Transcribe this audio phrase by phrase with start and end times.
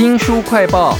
[0.00, 0.96] 新书快报。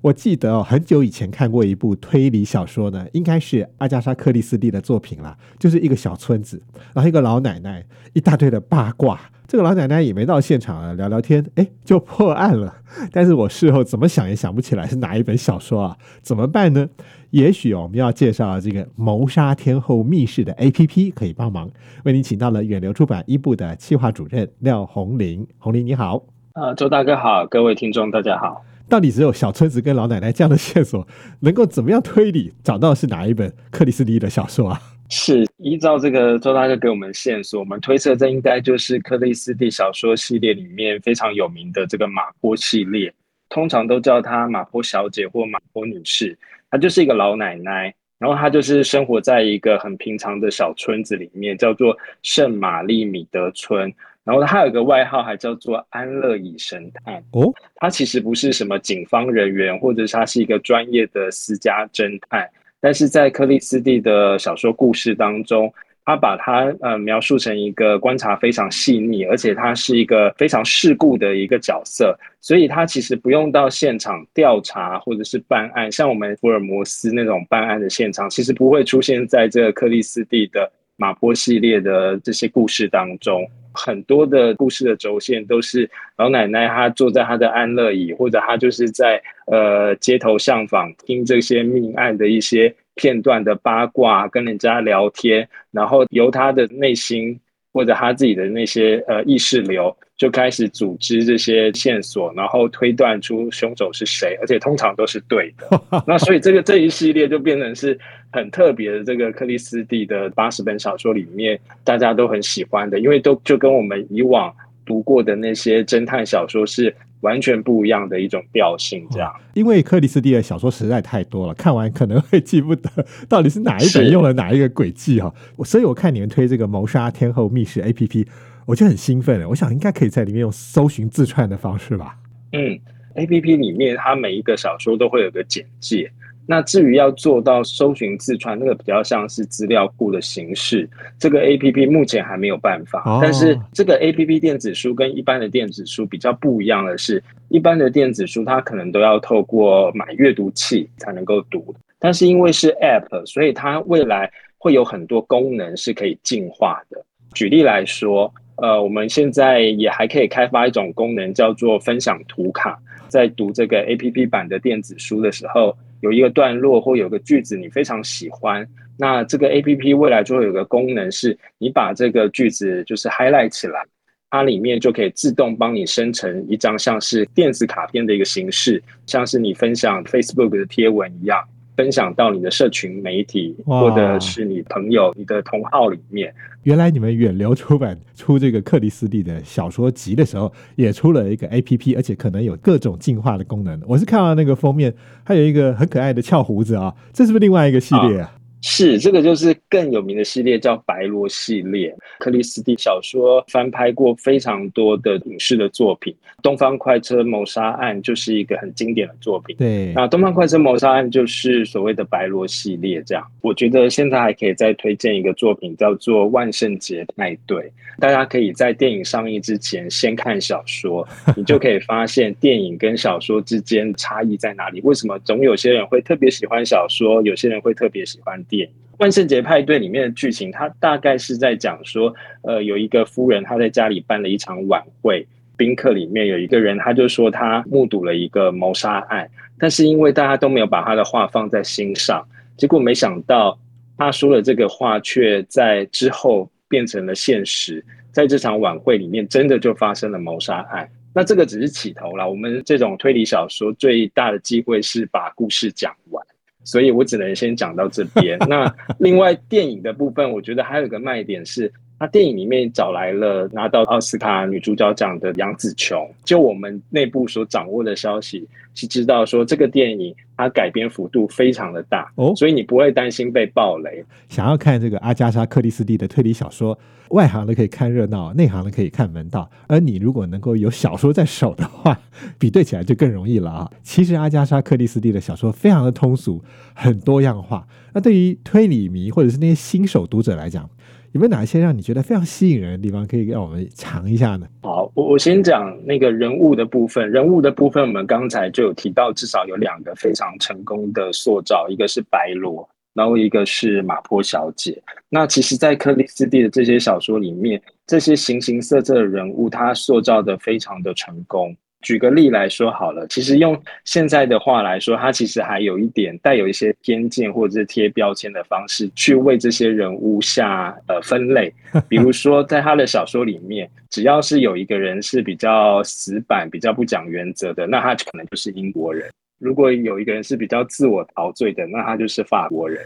[0.00, 6.62] 我记得哦，很久以前看过一部推理小说呢，应该是阿加莎·克里斯蒂的作品啦，就是一个小村子，
[6.94, 9.20] 然后一个老奶奶，一大堆的八卦。
[9.46, 12.74] 这个老奶奶也没到现场啊，聊聊天，哎，就破案了。
[13.10, 15.96] 但是我事后怎么想也想不起来是哪一本小说啊？
[16.20, 16.86] 怎么办呢？
[17.30, 21.70] 也许我们要介绍这个《谋杀天后密室》的 A P P 可以帮忙，
[22.04, 25.46] 为您请到了远流出版一部的企划主任廖红林。
[25.58, 26.22] 红林你好，
[26.52, 28.62] 呃，周大哥好，各位听众大家好。
[28.88, 31.06] 到底只有小村子跟老奶奶这样的线索，
[31.40, 34.80] 能够怎么样推理找到是哪一本克里斯蒂的小说啊？
[35.10, 43.12] 是依照这个周大哥给我们的线索，我们推测这应该就是克里斯蒂小说系列里面非常有名的这个马坡系列，
[43.48, 46.38] 通常都叫她马坡小姐或马坡女士。
[46.70, 53.92] 她就是一个老奶奶，然后他就是生活在一个很平常的小村子里面，叫做圣玛丽米德村。
[54.24, 57.14] 然后他有一个外号，还叫做安乐椅神探。
[57.30, 62.46] 哦，他其实不是什么警方人员，或者是他是一个专业的私家侦探。
[62.80, 65.72] 但是在克里斯蒂的小说故事当中，
[66.08, 83.46] 他把他呃描述成一个观察非常细腻，而且他是一个非常世故的一个角色，所以他其实不用到现场调查或者是办案，像我们福尔摩斯那种办案的现场，其实不会出现在这个克里斯蒂的马波系列的这些故事当中。
[83.74, 97.38] 很多的故事的轴线都是老奶奶她坐在她的安乐椅，或者她就是在呃街头巷访听这些命案的一些片段的八卦，跟人家聊天，然后由他的内心
[97.72, 99.96] 或者他自己的那些呃意识流。
[100.18, 105.80] 就开始组织这些线索，然后推断出凶手是谁，而且通常都是对的。
[106.04, 107.96] 那所以这个这一系列就变成是
[108.32, 109.04] 很特别的。
[109.04, 114.52] 这个克里斯蒂的八十本小说里面，大家都很喜欢的，因为都就跟我们以往
[114.88, 119.06] 读过的那些侦探小说是完全不一样的一种调性。
[119.12, 122.90] 这样，因为克里斯蒂的小说实在太多了，看完可能会记不得
[123.28, 125.32] 到底是哪一本用了哪一个轨迹哈。
[125.64, 128.26] 所以我看你们推这个谋杀天后密室 A P P。
[128.66, 132.18] 我就很兴奋了，我想应该可以在里面用搜寻自串的方式吧。
[132.52, 132.78] 嗯
[133.14, 136.12] ，A P P 里面它每一个小说都会有个简介。
[136.50, 140.88] 那至于要做到搜寻自串，那个比较像是资料库的形式，
[141.18, 143.20] 这个 A P P 目前还没有办法。
[143.20, 157.04] 但是这个 A P P 电子书跟一般的电子书比较不一样的是，一般的电子书它可能都要透过买阅读器才能够读，但是因为是 App，所以它未来会有很多功能是可以进化的。
[157.34, 158.32] 举例来说。
[158.60, 162.76] 呃，我们现在也还可以开发一种功能，叫做分享图卡。
[163.06, 168.66] 在读这个 A P P 版的电子书的时候，有一个段落或有个句子你非常喜欢，
[168.96, 173.84] 那这个 A P P 未来就会有个功能，是你把这个句子就是 highlight 起来，
[174.30, 181.42] 它里面就可以自动帮你生成一张像是电子卡片的一个形式，像是你分享 Facebook 的贴文一样。
[181.78, 186.34] 分享到你的社群媒体，或者是你朋友、你的同号里面。
[186.64, 193.80] 原来你们远流出版出这个克里斯蒂的小说集的时候，也出了一个 A P P，而且可能有各种进化的功能。
[193.86, 198.34] 我是看到那个封面，还有一个很可爱的翘胡子啊，这是不是另外一个系列啊？
[198.60, 201.94] 是，这个就是更有名的系列，叫白罗系列。
[202.18, 209.54] 克里斯蒂小说翻拍过非常多的影视的作品，《东方快车谋杀案》就是一个很经典的作品。
[209.56, 213.00] 对，那《东方快车谋杀案》就是所谓的白罗系列。
[213.06, 217.58] 这样，我觉得现在还可以再推荐一个作品，叫做《万圣节派对》。
[218.00, 224.80] 大家可以在电影上映之前先看小说，你就可以发现电影跟小说之间差异在哪里。
[224.82, 228.42] 为什么总有些人会特别喜欢小说，有些人会特别喜欢？
[228.48, 235.26] 电影《万圣节派对》里面的剧情，它大概是在讲说，呃，有一个夫人，她在家里办了一场晚会，
[235.56, 239.28] 宾客里面有一个人，他就说他目睹了一个谋杀案，
[239.58, 242.24] 但是因为大家都没有把他的话放在心上，
[242.56, 243.58] 结果没想到
[243.96, 250.88] 他说了这个话，却在之后变成了现实，在这场晚会里面，真的就发生了谋杀案。
[251.12, 256.24] 那这个只是起头了，我们这种推理小说最大的机会是把故事讲完。
[256.68, 258.38] 所以我只能先讲到这边。
[258.40, 266.08] 那另外电影的部分，我觉得还有一个卖点是，他电影里面找来了拿到奥斯卡女主角奖的杨紫琼。
[266.24, 274.04] 就我们内部所掌握的消息，是知道说这个电影它改编幅度非常的大哦，所以你不会担心被暴雷。
[274.28, 276.78] 想要看这个阿加莎·克里斯蒂的推理小说。
[277.12, 279.50] 外行的可以看热闹，内行的可以看门道。
[279.66, 281.98] 而你如果能够有小说在手的话，
[282.38, 283.70] 比对起来就更容易了啊！
[283.82, 286.44] 其实阿加莎·克里斯蒂的小说非常的通俗，
[286.74, 287.66] 很多样化。
[287.94, 290.68] 那对于推理迷或者是那些新手读者来讲，
[291.12, 294.46] 有没有哪一些让你觉得非常吸引人的地方，可以让我们尝一下呢？
[294.62, 297.10] 好，我我先讲那个人物的部分。
[297.10, 304.82] 人物的部分，我们刚才就有提到，至少有两个非常成功的塑造，一个是白罗，然后一个是马坡小姐。
[305.08, 311.56] 那其实，在克里斯蒂的这些小说里面，这些形形色色的人物，他塑造的非常的成功。
[311.80, 321.54] 举个例来说好了，其实用现在的话来说，他其实还有一点带有一些偏见或者是贴标签的方式去为这些人物下呃分类。
[321.88, 329.08] 比如说，在他的小说里面，只要是有一个人是比较死板、比较不讲原则的，那他可能就是英国人；
[329.38, 332.82] 如果有一个人是比较自我陶醉的，那他就是法国人；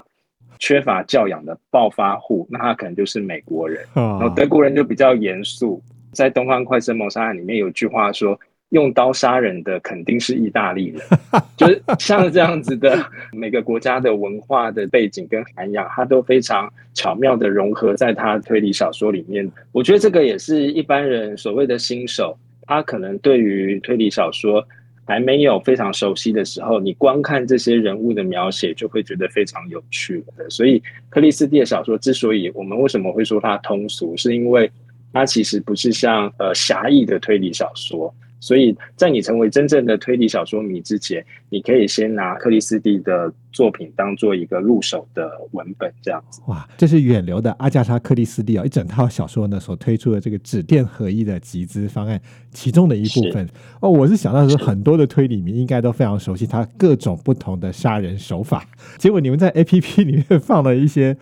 [0.59, 3.83] 缺乏教养的暴发户，那他可能就是美国人。
[3.95, 8.39] 然后德国人就比较严肃，在《东方快车谋杀案》里面有句话说。
[8.73, 11.01] 用刀杀人的肯定是意大利人，
[11.59, 12.99] 就是像这样子的
[13.31, 19.47] 每个国家的文化的背景跟涵养，它都非常巧妙的融合在他推理小说里面。
[19.73, 24.67] 我觉得这个也是一般人所谓的新手，他可能对于推理小说
[25.05, 30.49] 还没有非常熟悉的时候，你光看这些人物的描写就会觉得非常有趣的。
[30.49, 34.71] 所以克里斯蒂的小说之所以我们为什么会说它通俗，是因为
[35.13, 38.15] 它其实不是像呃狭义的推理小说。
[38.43, 46.41] 所以在你成为真正的推理小说迷之前，你可以先拿克里斯蒂的作品当做一个入手的文本，这样子。
[46.49, 53.49] 哇，这是远流的阿加莎·克里斯蒂啊，一整套小说呢所推出的这个纸电合一的集资方案其中的一部分
[53.81, 53.89] 哦。
[53.89, 58.67] 我是想到说，很多的推理迷应该都非常熟悉他各种不同的杀人手法，
[58.99, 61.17] 结果你们在 A P P 里面放了一些。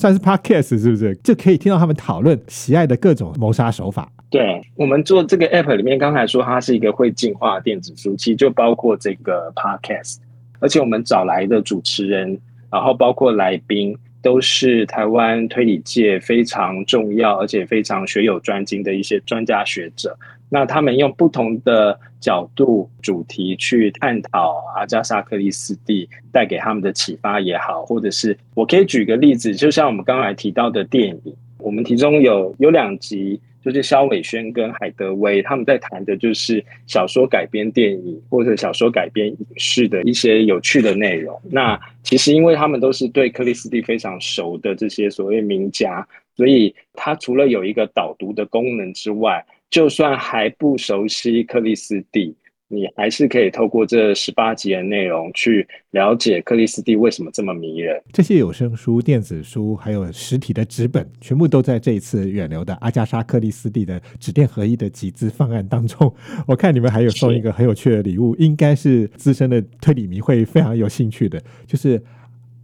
[0.00, 4.10] 算是 podcast 是不是就可以听到他们讨论喜爱的各种谋杀手法？
[4.30, 10.16] 对我们做这个 app 里面，刚才说它是一个会进化电子书，其实就包括这个 podcast，
[10.58, 12.38] 而且我们找来的主持人，
[12.70, 20.16] 然后包括来宾，都是台湾推理界非常重要而且非常学有专精的一些专家学者。
[20.52, 41.40] 那他们用不同的角度、主题去探讨阿加莎·克里斯蒂带给他们的启发也好，或者是我可以举个例子，就像我们刚才提到的电影，我们其中有有两集，就是肖伟轩跟海德威他们在谈的就是小说改编电影或者小说改编影视的一些有趣的内容。
[41.48, 46.04] 那其实因为他们都是对克里斯蒂非常熟的这些所谓名家，
[46.36, 52.34] 所以他除了有一个导读的功能之外，就算还不熟悉克里斯蒂，
[52.66, 58.02] 你还是可以透过这十八集的内容去了解克里斯蒂为什么这么迷人。
[58.12, 66.12] 这些有声书、电子书，还有实体的纸本，全部都在这一次远流的阿加莎·克里斯蒂的纸电合一的集资方案当中。
[66.48, 72.02] 我看你们还有送一个很有趣的礼物，应该是资深的推理迷会非常有兴趣的，就是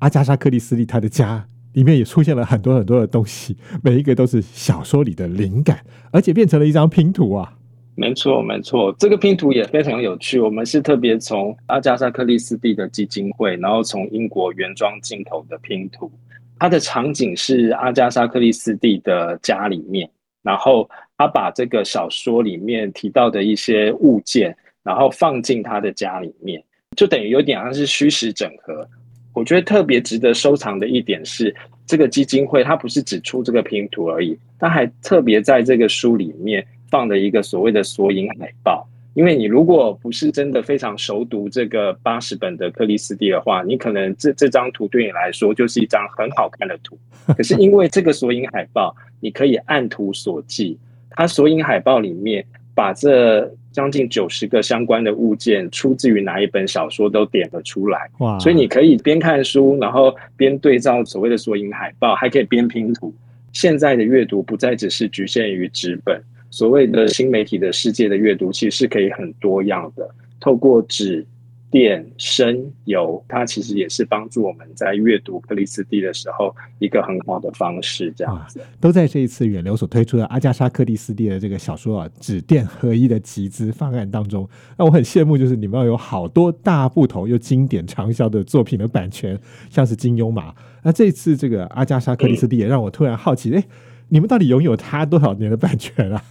[0.01, 1.47] 阿加莎·克里斯蒂她的家。
[1.77, 5.79] 里面也出现了很多很多的东西，每一个都是小说里的灵感，
[6.11, 7.53] 而且变成了一张拼图啊！
[7.95, 10.41] 没错，没错，这个拼图也非常有趣。
[10.41, 16.11] 我们是特别从阿加莎·克里斯蒂的基金会，然后从英国原装进口的拼图。
[16.59, 20.09] 它的场景是阿加莎·克里斯蒂的家里面，
[20.43, 20.89] 然后
[21.19, 26.65] 他把这个小说里面提到的一些物件，然后放进他的家里面，
[26.97, 28.89] 就等于有点像是虚实整合。
[29.37, 31.55] 我觉得特别值得收藏的一点是，
[31.87, 38.89] 这个基金会它不是只出这个拼图而已，它还特别在这个书里面放了一个所谓的索引海报。
[39.13, 46.99] 因为你如果不是真的非常熟读这个八十本的克里斯蒂的话，你可能这这张图对你来说就是一张很好看的图。
[47.37, 50.75] 可是因为这个索引海报，你可以按图索骥，
[51.11, 52.43] 它索引海报里面
[52.75, 53.55] 把这。
[53.77, 58.39] 将近九十个相关的物件出自于哪一本小说都点了出来，哇！
[58.39, 63.13] 所以你可以边看书，然后边对照所谓的索引海报，还可以边拼图。
[63.53, 66.19] 现在的阅读不再只是局限于纸本，
[66.51, 70.09] 所谓的新媒体的世界的阅读其实是可以很多样的，
[70.41, 71.27] 透过纸。
[71.71, 78.13] 电声油，它其实也是帮助我们在阅读克里斯蒂的时候一个很好的方式。
[78.17, 84.49] 这样子都在这一次远流所推出的阿加莎克里斯蒂的这个小说啊，纸电合一的集资方案当中。
[84.79, 90.55] 那我很羡慕，就是你们要有好多大部头又经典畅销的作品的版权，像是金庸嘛。
[90.83, 93.65] 那这次这个阿加莎克里斯蒂也让我突然好奇，哎，
[94.09, 96.23] 你们到底拥有它多少年的版权啊？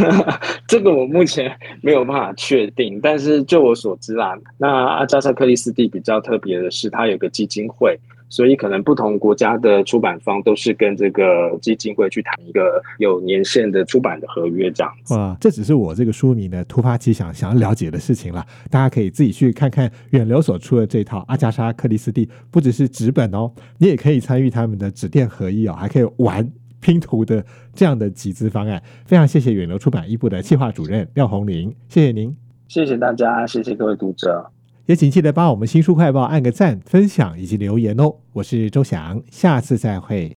[0.66, 15.14] 这个我目前没有办法确定，但是就我所知啦，那阿加莎·克里斯蒂比较特别的是，他有个基金会，所以可能不同国家的出版方都是跟这个基金会去谈一个有年限的出版的合约这样子。
[15.14, 26.50] 哇，这只是我这个书迷呢突发奇想想要了解的事情了，大家可以自己去看看远流所出的这套阿加莎·克里斯蒂，不只是纸本哦，你也可以参与他们的纸电合一哦，还可以玩。
[26.82, 28.82] 拼图的这样的集资方案。
[29.06, 32.36] 非常谢谢远流出版一部的企划主任廖红林，谢谢您，
[32.68, 34.50] 谢谢大家，谢谢各位读者，
[34.84, 38.16] 也请记得帮我们新书快报按个赞、分享以及留言哦。
[38.34, 40.36] 我是周翔，下次再会。